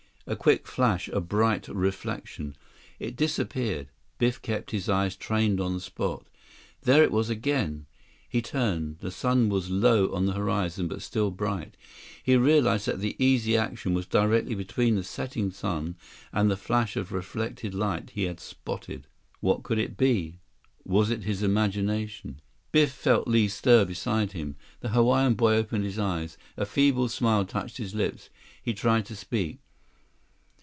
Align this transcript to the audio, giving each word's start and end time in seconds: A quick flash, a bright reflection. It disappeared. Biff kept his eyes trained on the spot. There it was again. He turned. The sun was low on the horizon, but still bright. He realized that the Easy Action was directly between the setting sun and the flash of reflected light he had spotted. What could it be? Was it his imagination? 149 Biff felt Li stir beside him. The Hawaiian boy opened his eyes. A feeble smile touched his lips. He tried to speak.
A 0.27 0.35
quick 0.35 0.65
flash, 0.67 1.09
a 1.09 1.19
bright 1.19 1.67
reflection. 1.67 2.55
It 2.99 3.15
disappeared. 3.17 3.89
Biff 4.19 4.39
kept 4.41 4.69
his 4.71 4.87
eyes 4.87 5.17
trained 5.17 5.59
on 5.59 5.73
the 5.73 5.79
spot. 5.81 6.25
There 6.83 7.03
it 7.03 7.11
was 7.11 7.29
again. 7.31 7.85
He 8.29 8.41
turned. 8.41 8.99
The 8.99 9.09
sun 9.11 9.49
was 9.49 9.69
low 9.71 10.13
on 10.13 10.27
the 10.27 10.33
horizon, 10.33 10.87
but 10.87 11.01
still 11.01 11.31
bright. 11.31 11.75
He 12.23 12.37
realized 12.37 12.85
that 12.85 12.99
the 13.01 13.15
Easy 13.21 13.57
Action 13.57 13.93
was 13.95 14.05
directly 14.05 14.53
between 14.55 14.95
the 14.95 15.03
setting 15.03 15.49
sun 15.51 15.95
and 16.31 16.49
the 16.51 16.55
flash 16.55 16.95
of 16.95 17.11
reflected 17.11 17.73
light 17.73 18.11
he 18.11 18.23
had 18.25 18.39
spotted. 18.39 19.07
What 19.41 19.63
could 19.63 19.79
it 19.79 19.97
be? 19.97 20.39
Was 20.85 21.09
it 21.09 21.23
his 21.23 21.41
imagination? 21.43 22.41
149 22.71 22.71
Biff 22.71 22.91
felt 22.93 23.27
Li 23.27 23.47
stir 23.49 23.83
beside 23.85 24.31
him. 24.33 24.55
The 24.81 24.89
Hawaiian 24.89 25.33
boy 25.33 25.55
opened 25.55 25.83
his 25.83 25.99
eyes. 25.99 26.37
A 26.57 26.65
feeble 26.65 27.09
smile 27.09 27.43
touched 27.43 27.77
his 27.77 27.93
lips. 27.95 28.29
He 28.61 28.73
tried 28.75 29.05
to 29.07 29.15
speak. 29.17 29.59